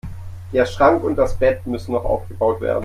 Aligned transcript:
Der 0.51 0.65
Schrank 0.65 1.03
und 1.03 1.15
das 1.15 1.37
Bett 1.37 1.67
müssen 1.67 1.91
noch 1.91 2.03
abgebaut 2.05 2.59
werden. 2.59 2.79